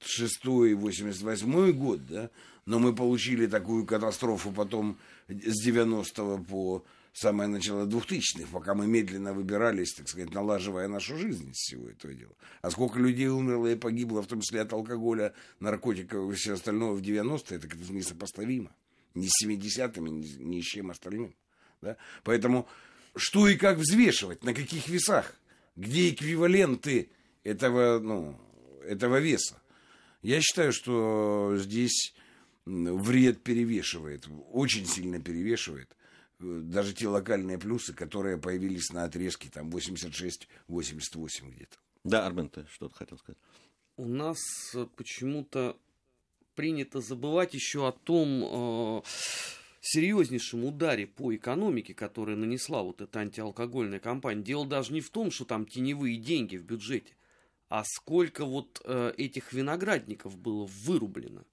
[0.01, 2.29] 86-88 год, да,
[2.65, 9.33] но мы получили такую катастрофу потом с 90 по самое начало 2000-х, пока мы медленно
[9.33, 12.33] выбирались, так сказать, налаживая нашу жизнь из всего этого дела.
[12.61, 16.95] А сколько людей умерло и погибло, в том числе от алкоголя, наркотиков и всего остального
[16.95, 18.71] в 90-е, так это несопоставимо.
[19.15, 21.33] Ни с 70-ми, ни, ни с чем остальным.
[21.81, 21.97] Да?
[22.23, 22.67] Поэтому
[23.17, 25.33] что и как взвешивать, на каких весах,
[25.75, 27.09] где эквиваленты
[27.43, 28.39] этого, ну,
[28.85, 29.59] этого веса.
[30.21, 32.13] Я считаю, что здесь
[32.65, 35.95] вред перевешивает, очень сильно перевешивает
[36.39, 41.77] э, даже те локальные плюсы, которые появились на отрезке там 86-88 где-то.
[42.03, 43.39] Да, Армен, ты что-то хотел сказать?
[43.95, 44.39] У нас
[44.73, 45.77] э, почему-то
[46.55, 49.01] принято забывать еще о том, э,
[49.81, 54.43] серьезнейшем ударе по экономике, который нанесла вот эта антиалкогольная кампания.
[54.43, 57.13] Дело даже не в том, что там теневые деньги в бюджете,
[57.69, 61.43] а сколько вот э, этих виноградников было вырублено.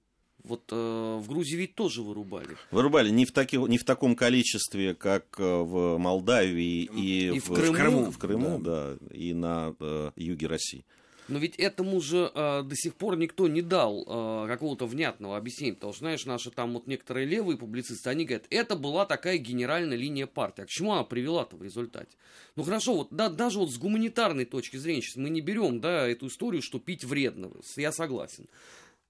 [0.43, 2.55] Вот э, в Грузии ведь тоже вырубали.
[2.69, 7.51] Вырубали не в, таки, не в таком количестве, как э, в Молдавии и, И в
[7.51, 7.71] Крыму.
[7.71, 8.97] в Крыму, в Крыму, да.
[9.11, 10.85] и на э, юге России.
[11.27, 15.73] Но ведь этому же э, до сих пор никто не дал э, какого-то внятного объяснения.
[15.73, 19.97] Потому что, знаешь, наши там вот некоторые левые публицисты, они говорят, это была такая генеральная
[19.97, 20.61] линия партии.
[20.61, 22.15] А к чему она привела-то в результате?
[22.55, 26.07] Ну хорошо, вот да, даже вот с гуманитарной точки зрения, сейчас мы не берем, да,
[26.07, 28.47] эту историю, что пить вредно, я согласен.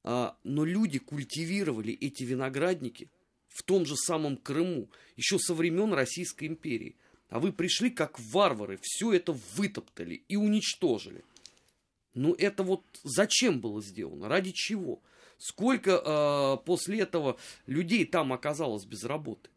[0.03, 3.09] А, но люди культивировали эти виноградники
[3.49, 6.95] в том же самом Крыму, еще со времен Российской империи.
[7.29, 11.23] А вы пришли как варвары, все это вытоптали и уничтожили.
[12.15, 14.27] Ну это вот зачем было сделано?
[14.27, 15.01] Ради чего?
[15.37, 19.49] Сколько э, после этого людей там оказалось без работы?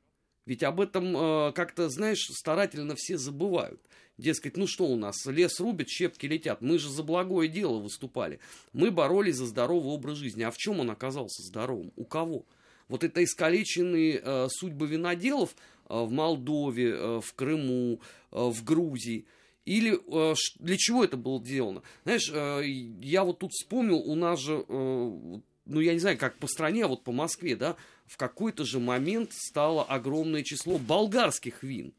[0.45, 3.81] Ведь об этом э, как-то, знаешь, старательно все забывают.
[4.19, 6.61] Дескать, ну что у нас, лес рубит, щепки летят.
[6.61, 8.41] Мы же за благое дело выступали.
[8.73, 10.43] Мы боролись за здоровый образ жизни.
[10.43, 11.93] А в чем он оказался здоровым?
[11.95, 12.45] У кого?
[12.89, 15.55] Вот это искалеченные э, судьбы виноделов
[15.89, 18.01] э, в Молдове, э, в Крыму,
[18.33, 19.27] э, в Грузии–
[19.69, 21.83] или э, для чего это было сделано?
[22.05, 22.63] Знаешь, э,
[23.03, 26.87] я вот тут вспомнил, у нас же, э, ну я не знаю, как по стране,
[26.87, 27.77] а вот по Москве, да,
[28.07, 31.93] в какой-то же момент стало огромное число болгарских вин.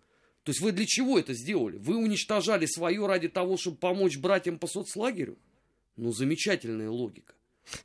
[0.43, 1.77] То есть вы для чего это сделали?
[1.77, 5.37] Вы уничтожали свое ради того, чтобы помочь братьям по соцлагерю?
[5.95, 7.35] Ну, замечательная логика.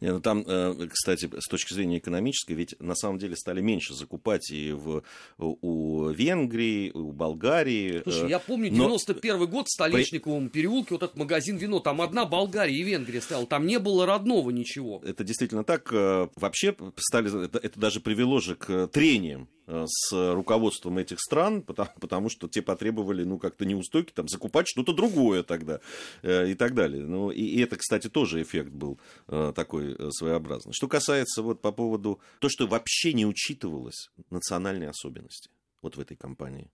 [0.01, 3.95] Не, ну там, э, кстати, с точки зрения экономической, ведь на самом деле стали меньше
[3.95, 5.03] закупать и в,
[5.39, 8.03] у Венгрии, у Болгарии.
[8.03, 8.85] Слушай, э, я помню но...
[8.85, 13.47] 91 год в Столешниковом переулке, вот этот магазин вино, там одна Болгария и Венгрия стояла,
[13.47, 15.03] там не было родного ничего.
[15.05, 15.93] Это действительно так.
[15.93, 21.91] Э, вообще стали, это, это даже привело же к трениям с руководством этих стран, потому,
[22.01, 25.81] потому что те потребовали, ну, как-то неустойки, там, закупать что-то другое тогда
[26.23, 27.05] э, и так далее.
[27.05, 28.99] Ну, и, и это, кстати, тоже эффект был
[29.29, 30.73] э, такой э, своеобразный.
[30.73, 35.51] Что касается вот по поводу то, что вообще не учитывалось национальные особенности
[35.83, 36.71] вот в этой компании.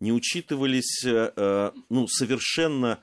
[0.00, 3.00] Не учитывались, э, э, ну, совершенно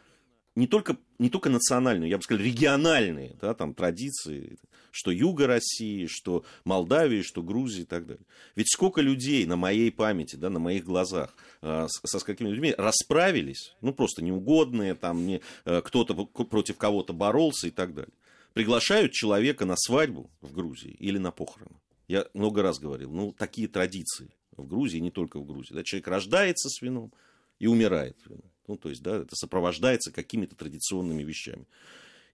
[0.55, 4.57] не только, не только национальные, я бы сказал, региональные да, там, традиции,
[4.91, 8.25] что Юга России, что Молдавии, что Грузии и так далее.
[8.55, 13.75] Ведь сколько людей на моей памяти, да, на моих глазах э, со сколькими людьми расправились,
[13.81, 18.13] ну, просто неугодные, там, не, э, кто-то против кого-то боролся и так далее.
[18.53, 21.79] Приглашают человека на свадьбу в Грузии или на похороны.
[22.09, 25.73] Я много раз говорил, ну, такие традиции в Грузии, не только в Грузии.
[25.73, 27.13] Да, человек рождается с вином
[27.59, 28.50] и умирает вином.
[28.71, 31.65] Ну, то есть, да, это сопровождается какими-то традиционными вещами.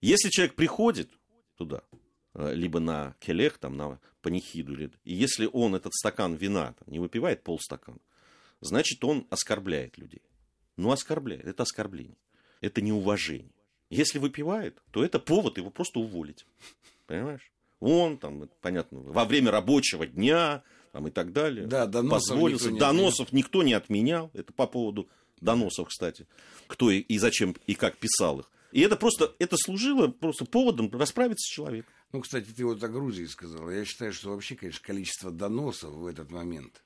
[0.00, 1.10] Если человек приходит
[1.56, 1.82] туда,
[2.34, 7.00] э, либо на келех, там, на панихиду, и если он этот стакан вина там, не
[7.00, 7.98] выпивает полстакана,
[8.60, 10.22] значит, он оскорбляет людей.
[10.76, 11.44] Ну, оскорбляет.
[11.44, 12.16] Это оскорбление.
[12.60, 13.50] Это неуважение.
[13.90, 16.46] Если выпивает, то это повод его просто уволить.
[17.08, 17.50] Понимаешь?
[17.80, 21.66] Он, там, понятно, во время рабочего дня, там, и так далее.
[21.66, 22.70] Да, доносов позволился.
[22.70, 24.30] никто не доносов никто не отменял.
[24.34, 25.08] Это по поводу
[25.40, 26.26] доносов, кстати.
[26.66, 28.50] Кто и, зачем и как писал их.
[28.72, 31.92] И это просто, это служило просто поводом расправиться с человеком.
[32.12, 33.70] Ну, кстати, ты вот о Грузии сказал.
[33.70, 36.82] Я считаю, что вообще, конечно, количество доносов в этот момент.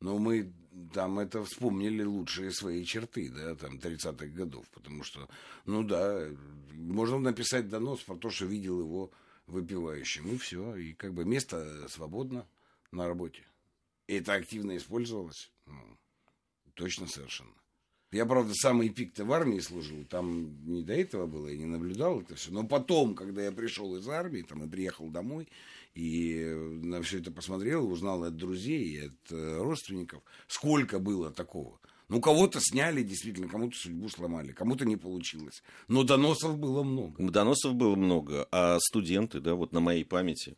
[0.00, 0.52] Но мы
[0.92, 4.68] там это вспомнили лучшие свои черты, да, там, 30-х годов.
[4.70, 5.28] Потому что,
[5.66, 6.28] ну да,
[6.72, 9.10] можно написать донос про то, что видел его
[9.46, 10.28] выпивающим.
[10.28, 10.76] И все.
[10.76, 12.46] И как бы место свободно
[12.90, 13.44] на работе.
[14.06, 15.50] И это активно использовалось.
[15.66, 15.98] Ну,
[16.74, 17.54] точно совершенно.
[18.14, 22.20] Я, правда, самый пик-то в армии служил, там не до этого было, я не наблюдал
[22.20, 22.52] это все.
[22.52, 25.48] Но потом, когда я пришел из армии, там, и приехал домой,
[25.96, 26.44] и
[26.82, 31.80] на все это посмотрел, узнал от друзей, от э, родственников, сколько было такого.
[32.08, 35.62] Ну, кого-то сняли, действительно, кому-то судьбу сломали, кому-то не получилось.
[35.88, 37.14] Но доносов было много.
[37.30, 40.54] Доносов было много, а студенты, да, вот на моей памяти,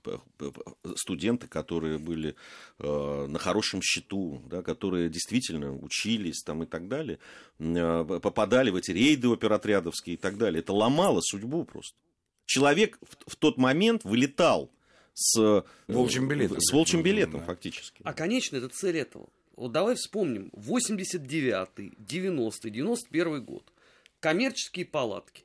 [0.97, 2.35] студенты, которые были
[2.79, 7.21] э, на хорошем счету, да, которые действительно учились там и так далее,
[7.61, 10.61] э, попадали в эти рейды оперотрядовские и так далее.
[10.61, 11.97] Это ломало судьбу просто.
[12.45, 14.71] Человек в, в тот момент вылетал
[15.15, 16.61] с э, Волчьим билетом.
[16.61, 17.47] С волчьим билетом, Да.
[17.47, 18.03] фактически.
[18.05, 19.29] А, конечно, это цель этого.
[19.57, 20.51] Вот давай вспомним.
[20.55, 23.73] 89-й, 90-й, 91 год.
[24.21, 25.45] Коммерческие палатки.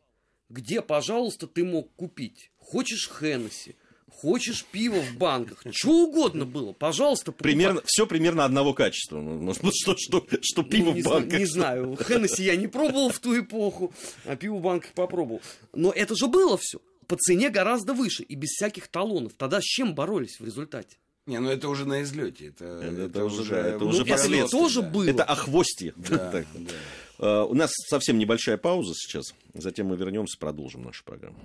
[0.50, 2.52] Где, пожалуйста, ты мог купить?
[2.58, 3.76] Хочешь Хеннесси,
[4.14, 7.54] Хочешь пиво в банках, что угодно было, пожалуйста, покупай.
[7.54, 9.22] Примерно, все примерно одного качества.
[9.22, 11.40] Ну, Может, быть, что, что, что пиво Ну, не, в банках.
[11.40, 13.94] не что- знаю, Хеннесси я не пробовал в ту эпоху,
[14.26, 15.42] а пиво в банках попробовал.
[15.74, 16.80] Но это же было все.
[17.08, 19.34] По цене гораздо выше и без всяких талонов.
[19.38, 20.98] Тогда с чем боролись в результате?
[21.28, 22.48] Не, ну это уже на излете.
[22.48, 24.90] Это, Это уже, да, это Ну, уже это последствия, тоже да.
[24.90, 25.04] было.
[25.10, 25.94] Это охвостье.
[25.96, 26.46] Да, Так.
[26.56, 26.74] да.
[27.20, 29.34] Э, У нас совсем небольшая пауза сейчас.
[29.54, 31.38] Затем мы вернемся, продолжим нашу программу.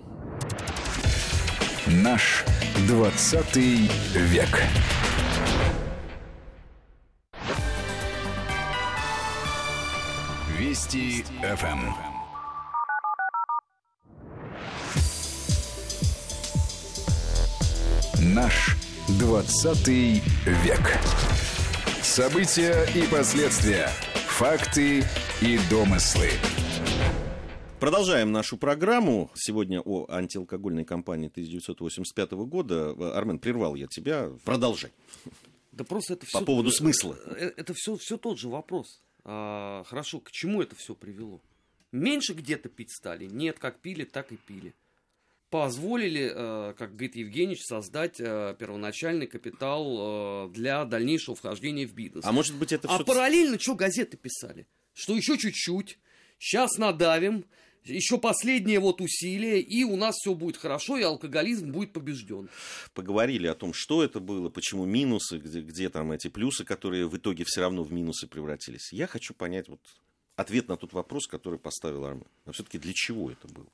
[1.85, 2.43] Наш
[2.87, 4.61] 20 век.
[10.57, 11.93] Вести ФМ.
[18.19, 18.75] Наш
[19.19, 20.99] 20 век.
[22.03, 23.89] События и последствия.
[24.27, 25.03] Факты
[25.41, 26.29] и домыслы.
[27.79, 29.31] Продолжаем нашу программу.
[29.33, 32.93] Сегодня о антиалкогольной кампании 1985 года.
[32.95, 34.29] Э, Армен, прервал я тебя.
[34.45, 34.91] Продолжай.
[35.71, 36.45] Да просто это По все...
[36.45, 37.15] поводу смысла.
[37.15, 39.01] Это все, все тот же вопрос.
[39.23, 41.41] А, хорошо, к чему это все привело?
[41.91, 43.25] Меньше где-то пить стали?
[43.25, 44.75] Нет, как пили, так и пили.
[45.49, 52.25] Позволили, э, как говорит Евгеньевич, создать э, первоначальный капитал э, для дальнейшего вхождения в бизнес.
[52.25, 54.67] А может быть, это А параллельно что газеты писали?
[54.93, 55.99] Что еще чуть-чуть,
[56.37, 57.45] сейчас надавим,
[57.85, 62.49] еще последнее вот усилие, и у нас все будет хорошо, и алкоголизм будет побежден.
[62.93, 67.15] Поговорили о том, что это было, почему минусы, где, где там эти плюсы, которые в
[67.17, 68.91] итоге все равно в минусы превратились.
[68.91, 69.79] Я хочу понять вот
[70.35, 72.27] ответ на тот вопрос, который поставил Армен.
[72.45, 73.67] Но все-таки для чего это было?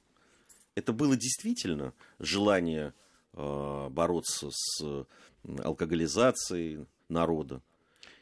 [0.75, 2.93] Это было действительно желание
[3.33, 5.05] э, бороться с
[5.63, 7.61] алкоголизацией народа?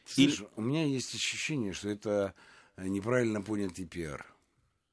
[0.04, 2.34] Слышь, у меня есть ощущение, что это
[2.76, 4.26] неправильно понятый пиар.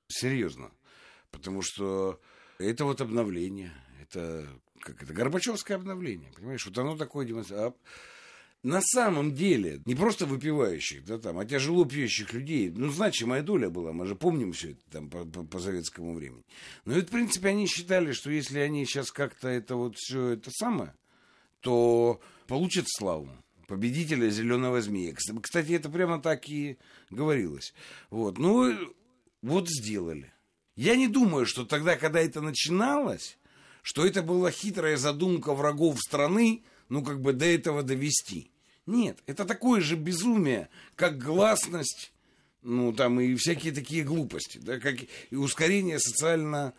[0.07, 0.71] Серьезно.
[1.31, 2.19] Потому что
[2.57, 3.73] это вот обновление.
[4.01, 4.47] Это
[4.79, 6.31] как это Горбачевское обновление.
[6.35, 7.75] Понимаешь, вот оно такое демонстрирует.
[8.61, 13.69] На самом деле, не просто выпивающих, да, там, а тяжело пьющих людей, ну, значимая доля
[13.69, 16.43] была, мы же помним все это там по, по- по советскому времени.
[16.83, 20.51] Но это, в принципе, они считали, что если они сейчас как-то это вот все это
[20.51, 20.93] самое,
[21.61, 23.29] то получат славу
[23.67, 25.11] победителя зеленого змея.
[25.13, 26.77] Кс- Кстати, это прямо так и
[27.09, 27.73] говорилось.
[28.09, 28.39] Вот.
[28.39, 28.73] Ну,
[29.41, 30.33] вот сделали.
[30.75, 33.37] Я не думаю, что тогда, когда это начиналось,
[33.83, 38.51] что это была хитрая задумка врагов страны, ну, как бы до этого довести.
[38.85, 42.11] Нет, это такое же безумие, как гласность,
[42.61, 44.95] ну, там, и всякие такие глупости, да, как
[45.29, 46.73] и ускорение социально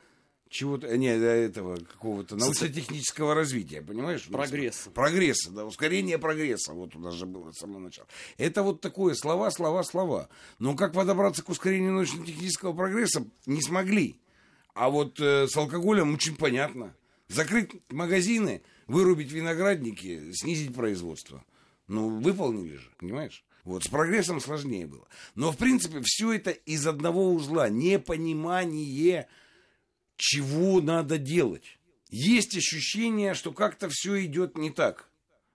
[0.50, 4.24] чего-то, не, да, этого какого-то научно-технического развития, понимаешь?
[4.24, 4.90] Прогресса.
[4.90, 8.08] Прогресса, да, ускорение прогресса, вот у нас же было с самого начала.
[8.36, 10.28] Это вот такое слова, слова, слова.
[10.58, 14.20] Но как подобраться к ускорению научно-технического прогресса, не смогли.
[14.74, 16.96] А вот э, с алкоголем очень понятно.
[17.28, 21.44] Закрыть магазины, вырубить виноградники, снизить производство.
[21.87, 23.44] Ну, выполнили же, понимаешь?
[23.64, 25.07] Вот, с прогрессом сложнее было.
[25.35, 27.68] Но, в принципе, все это из одного узла.
[27.68, 29.29] Непонимание,
[30.16, 31.79] чего надо делать.
[32.09, 35.09] Есть ощущение, что как-то все идет не так.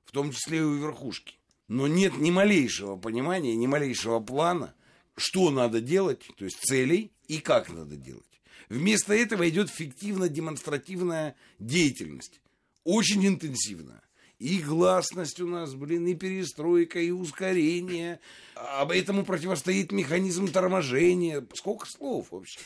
[0.05, 1.35] В том числе и у верхушки.
[1.67, 4.75] Но нет ни малейшего понимания, ни малейшего плана,
[5.17, 8.23] что надо делать, то есть целей и как надо делать.
[8.69, 12.39] Вместо этого идет фиктивно-демонстративная деятельность.
[12.85, 14.01] Очень интенсивная.
[14.39, 18.19] И гласность у нас, блин, и перестройка, и ускорение.
[18.55, 21.45] А этому противостоит механизм торможения.
[21.53, 22.59] Сколько слов вообще?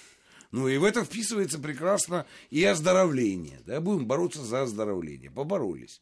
[0.52, 3.62] Ну и в это вписывается прекрасно и оздоровление.
[3.66, 3.80] Да?
[3.82, 5.32] Будем бороться за оздоровление.
[5.32, 6.02] Поборолись.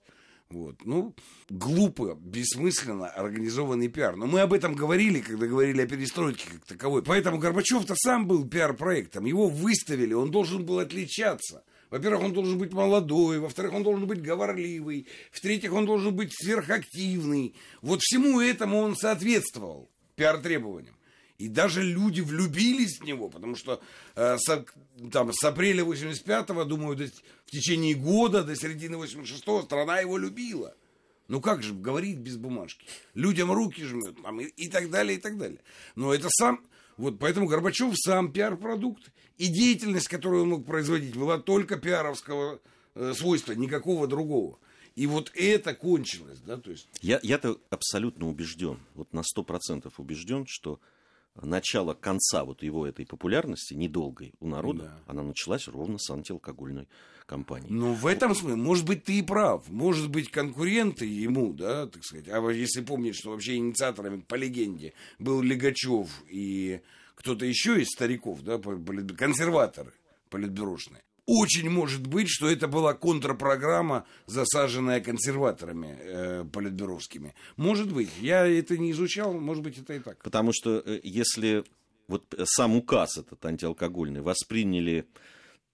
[0.49, 0.77] Вот.
[0.85, 1.13] Ну,
[1.49, 4.15] глупо, бессмысленно организованный пиар.
[4.15, 7.03] Но мы об этом говорили, когда говорили о перестройке как таковой.
[7.03, 9.25] Поэтому Горбачев-то сам был пиар-проектом.
[9.25, 11.63] Его выставили, он должен был отличаться.
[11.89, 17.55] Во-первых, он должен быть молодой, во-вторых, он должен быть говорливый, в-третьих, он должен быть сверхактивный.
[17.81, 20.95] Вот всему этому он соответствовал пиар-требованиям.
[21.37, 23.79] И даже люди влюбились в него, потому что
[24.15, 24.65] э, с,
[25.11, 27.05] там, с апреля 85-го, думаю, до-
[27.45, 30.75] в течение года, до середины 86-го страна его любила.
[31.27, 32.87] Ну как же говорить без бумажки?
[33.13, 35.59] Людям руки жмет, там, и, и так далее, и так далее.
[35.95, 36.65] Но это сам,
[36.97, 39.11] вот поэтому Горбачев сам пиар-продукт.
[39.37, 42.59] И деятельность, которую он мог производить, была только пиаровского
[42.95, 44.57] э, свойства, никакого другого.
[44.95, 50.45] И вот это кончилось, да, то есть Я, я-то абсолютно убежден, вот на 100% убежден,
[50.47, 50.79] что
[51.41, 55.11] начало конца вот его этой популярности, недолгой у народа, Да.
[55.11, 56.87] она началась ровно с антиалкогольной
[57.25, 57.67] кампании.
[57.69, 59.67] Ну, в этом смысле, может быть, ты и прав.
[59.69, 62.29] Может быть, конкуренты ему, да, так сказать.
[62.29, 66.81] А вот если помнить, что вообще инициаторами, по легенде, был Легачев и
[67.15, 68.57] кто-то еще из стариков, да,
[69.17, 69.91] консерваторы
[70.29, 71.01] политбюрошные.
[71.27, 77.35] Очень может быть, что это была контрпрограмма, засаженная консерваторами э, политбюровскими.
[77.57, 78.09] Может быть.
[78.21, 80.23] Я это не изучал, может быть, это и так.
[80.23, 81.65] Потому что э, если
[82.07, 85.05] вот сам указ этот антиалкогольный восприняли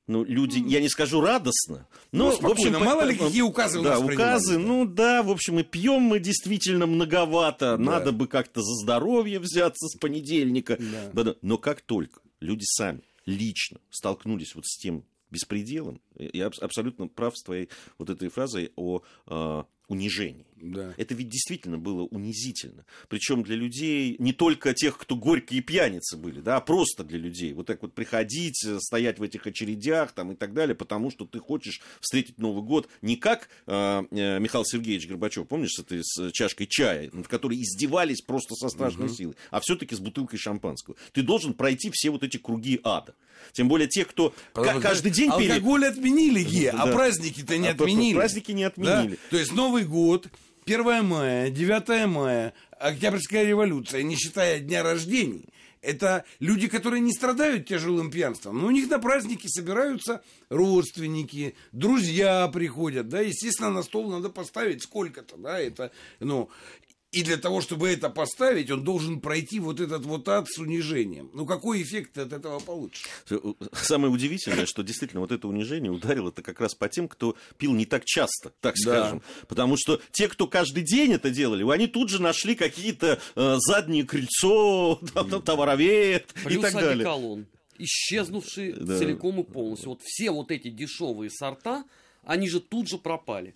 [0.07, 3.83] ну, люди, я не скажу радостно, но, ну, в общем, мало ли какие указы у
[3.83, 7.83] да, нас указы, ну да, в общем, и пьем мы действительно многовато, да.
[7.83, 10.77] надо бы как-то за здоровье взяться с понедельника.
[11.13, 17.37] Да, но как только люди сами лично столкнулись вот с тем беспределом, я абсолютно прав
[17.37, 20.45] с твоей вот этой фразой о э, унижении.
[20.63, 20.93] Да.
[20.95, 22.85] Это ведь действительно было унизительно.
[23.09, 27.51] Причем для людей, не только тех, кто горькие пьяницы были, да, а просто для людей.
[27.53, 31.25] Вот так вот приходить, э, стоять в этих очередях там, и так далее, потому что
[31.25, 35.99] ты хочешь встретить Новый год не как э, э Михаил Сергеевич Горбачев, помнишь, с этой
[36.01, 39.15] с чашкой чая, в которой издевались просто со страшной угу.
[39.15, 40.95] силой, а все-таки с бутылкой шампанского.
[41.11, 43.15] Ты должен пройти все вот эти круги ада.
[43.51, 45.29] Тем более те, кто Потому каждый день...
[45.29, 45.97] Алкоголь перед...
[45.97, 46.83] отменили, Ге, да.
[46.83, 48.15] а праздники-то не а отменили.
[48.15, 49.11] Праздники не отменили.
[49.15, 49.29] Да?
[49.29, 50.27] То есть Новый год
[50.65, 55.45] 1 мая, 9 мая, Октябрьская революция, не считая дня рождений,
[55.81, 58.59] это люди, которые не страдают тяжелым пьянством.
[58.59, 64.83] Но у них на праздники собираются родственники, друзья приходят, да, естественно, на стол надо поставить
[64.83, 66.49] сколько-то, да, это, ну,
[67.13, 71.29] и для того, чтобы это поставить, он должен пройти вот этот вот ад с унижением.
[71.33, 73.05] Ну, какой эффект от этого получишь?
[73.71, 77.73] Самое удивительное, что действительно вот это унижение ударило это как раз по тем, кто пил
[77.73, 78.81] не так часто, так да.
[78.81, 79.21] скажем.
[79.47, 84.05] Потому что те, кто каждый день это делали, они тут же нашли какие-то э, задние
[84.05, 84.95] крыльцо,
[85.45, 86.93] товаровед и так далее.
[86.93, 87.45] Одеколон,
[87.77, 88.97] исчезнувший да.
[88.97, 89.89] целиком и полностью.
[89.89, 91.83] Вот все вот эти дешевые сорта,
[92.23, 93.53] они же тут же пропали.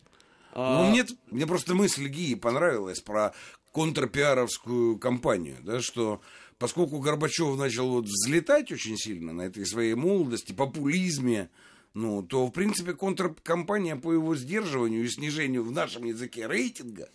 [0.53, 0.83] А...
[0.83, 3.33] Ну, мне, мне просто мысль Гии понравилась про
[3.71, 6.21] контрпиаровскую кампанию, да, что
[6.57, 11.49] поскольку Горбачев начал вот взлетать очень сильно на этой своей молодости, популизме,
[11.93, 17.09] ну, то, в принципе, контркомпания по его сдерживанию и снижению в нашем языке рейтинга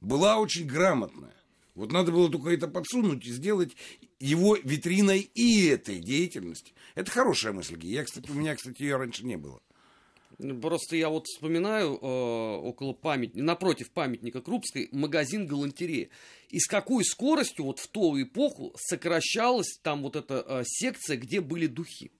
[0.00, 1.34] была очень грамотная.
[1.74, 3.76] Вот надо было только это подсунуть и сделать
[4.20, 6.74] его витриной и этой деятельности.
[6.94, 7.78] Это хорошая мысль.
[7.84, 9.62] Я, кстати, у меня, кстати, ее раньше не было.
[10.60, 16.08] Просто я вот вспоминаю э, около памятника, напротив памятника Крупской, магазин галантерея.
[16.48, 21.40] И с какой скоростью вот в ту эпоху сокращалась там вот эта э, секция, где
[21.40, 22.10] были духи.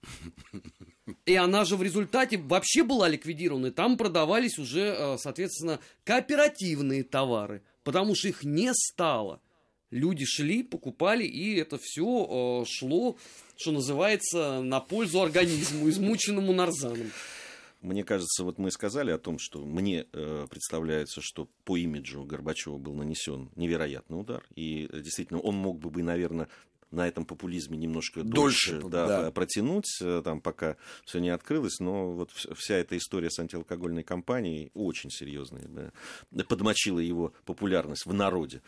[1.25, 3.67] И она же в результате вообще была ликвидирована.
[3.67, 9.41] И там продавались уже, э, соответственно, кооперативные товары, потому что их не стало.
[9.91, 13.15] Люди шли, покупали, и это все э, шло,
[13.57, 17.11] что называется, на пользу организму, измученному нарзаном.
[17.83, 22.77] Мне кажется, вот мы сказали о том, что мне э, представляется, что по имиджу Горбачева
[22.77, 24.45] был нанесен невероятный удар.
[24.55, 26.47] И э, действительно, он мог бы, наверное,
[26.93, 29.31] на этом популизме немножко дольше, дольше да, да.
[29.31, 34.71] протянуть, э, там, пока все не открылось, но вот вся эта история с антиалкогольной кампанией
[34.73, 35.67] очень серьезная,
[36.31, 38.61] да, подмочила его популярность в народе,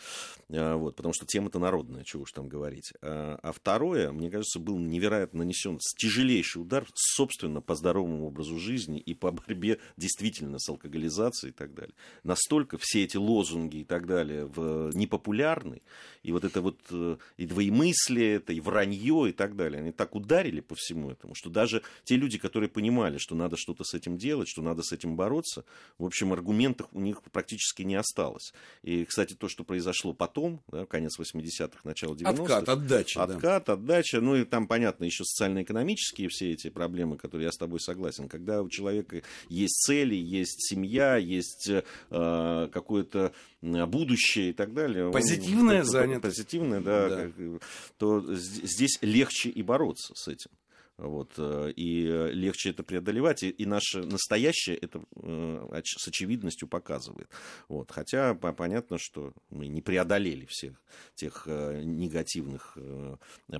[0.49, 2.93] а, вот, потому что тема-то народная, чего уж там говорить.
[3.01, 8.99] А, а второе, мне кажется, был невероятно нанесен тяжелейший удар, собственно, по здоровому образу жизни
[8.99, 11.93] и по борьбе действительно с алкоголизацией и так далее.
[12.23, 15.81] Настолько все эти лозунги и так далее в, непопулярны,
[16.23, 19.81] и вот это вот э, и двоемыслие, мысли это, и вранье, и так далее.
[19.81, 23.83] Они так ударили по всему этому, что даже те люди, которые понимали, что надо что-то
[23.83, 25.65] с этим делать, что надо с этим бороться,
[25.97, 28.53] в общем, аргументов у них практически не осталось.
[28.83, 32.29] И, кстати, то, что произошло потом, да, конец 80-х, начало 90-х.
[32.29, 33.23] Откат, отдача.
[33.23, 33.73] Откат, да.
[33.73, 34.21] отдача.
[34.21, 38.27] Ну, и там, понятно, еще социально-экономические все эти проблемы, которые я с тобой согласен.
[38.27, 45.11] Когда у человека есть цели, есть семья, есть э, какое-то будущее и так далее.
[45.11, 46.37] Позитивная занятость.
[46.37, 47.09] Позитивная, да.
[47.09, 47.59] да.
[47.97, 50.51] То здесь легче и бороться с этим.
[50.97, 57.29] Вот, э, и легче это преодолевать, и, и наше настоящее это э, с очевидностью показывает.
[57.67, 60.81] Вот, хотя понятно, что мы не преодолели всех
[61.15, 62.77] тех э, негативных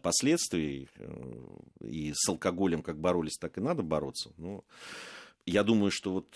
[0.02, 0.88] последствий,
[1.82, 4.32] и с алкоголем как боролись, так и надо бороться.
[4.38, 4.64] Но
[5.46, 6.28] я думаю, что вот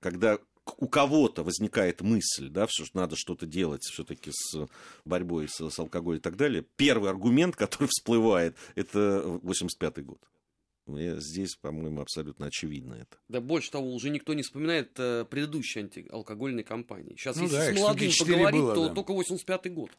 [0.00, 0.38] когда
[0.78, 4.68] у кого-то возникает мысль, да, что надо что-то делать все-таки с
[5.04, 10.20] борьбой с, с алкоголем и так далее, первый аргумент, который всплывает, это 85-й год.
[10.86, 13.16] Здесь, по-моему, абсолютно очевидно это.
[13.28, 17.14] Да больше того, уже никто не вспоминает э, предыдущие антиалкогольные кампании.
[17.16, 18.94] Сейчас, ну, если да, с молодым поговорить, было, то да.
[18.94, 19.90] только 85-й год.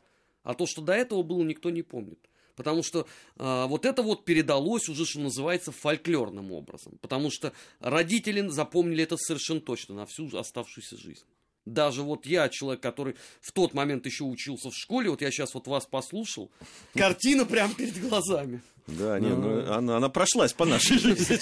[0.43, 2.19] А то, что до этого было, никто не помнит.
[2.55, 6.97] Потому что э, вот это вот передалось уже, что называется, фольклорным образом.
[7.01, 11.25] Потому что родители запомнили это совершенно точно на всю оставшуюся жизнь.
[11.65, 15.53] Даже вот я, человек, который в тот момент еще учился в школе, вот я сейчас
[15.53, 16.51] вот вас послушал,
[16.93, 18.61] картина прямо перед глазами.
[18.87, 21.39] Да, не, ну, она, она прошлась по нашей жизни.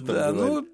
[0.00, 0.66] Да, ну,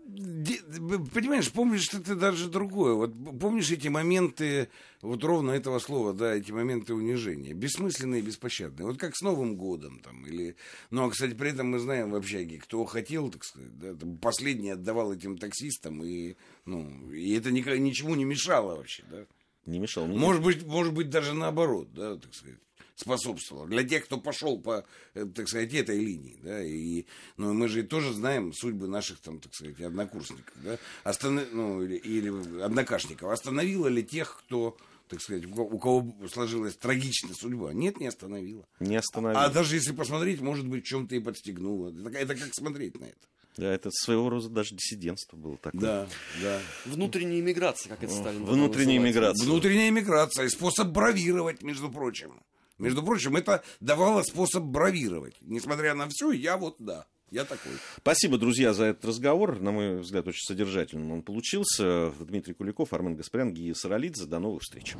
[1.13, 2.95] понимаешь, помнишь что ты даже другое.
[2.95, 4.69] Вот помнишь эти моменты,
[5.03, 7.55] вот ровно этого слова, да, эти моменты унижения.
[7.55, 8.87] Бессмысленные и беспощадные.
[8.87, 10.27] Вот как с Новым годом там.
[10.27, 10.57] Или...
[10.91, 14.71] Ну, а, кстати, при этом мы знаем в общаге, кто хотел, так сказать, да, последний
[14.71, 19.27] отдавал этим таксистам, и, ну, и это ничему не мешало вообще, да.
[19.67, 20.07] Не мешал.
[20.07, 22.59] Ну, Может быть, может быть, даже наоборот, да, так сказать,
[22.97, 23.67] способствовало.
[23.67, 24.85] Для тех, кто пошел по,
[25.15, 27.05] э, так сказать, этой линии, да, и,
[27.37, 31.97] ну, мы же тоже знаем судьбы наших, там, так сказать, однокурсников, да, Останов- ну, или,
[31.97, 33.31] или однокашников.
[33.31, 34.77] Остановила ли тех, кто,
[35.09, 37.73] так сказать, у кого- сложилась трагичная судьба?
[37.73, 38.65] Нет, не остановила.
[38.81, 39.39] Не остановил.
[39.39, 41.91] А даже если посмотреть, может быть, в чем-то и подстегнула.
[41.91, 43.19] Это, это как смотреть на это?
[43.57, 45.81] Да, это своего рода даже диссидентство было такое.
[45.81, 46.09] Да,
[46.43, 46.61] да.
[46.87, 49.47] Внутренняя иммиграция, как это Сталин тогда Внутренняя иммиграция.
[49.47, 52.41] Внутренняя миграция, способ бравировать, между прочим.
[52.79, 55.37] Между прочим, это давало способ бравировать.
[55.41, 57.73] Несмотря на все, я вот да, я такой.
[57.97, 59.61] Спасибо, друзья, за этот разговор.
[59.61, 62.13] На мой взгляд, очень содержательным он получился.
[62.21, 64.27] Дмитрий Куликов, Армен Гаспарян, Гия Саралидзе.
[64.27, 64.95] До новых встреч.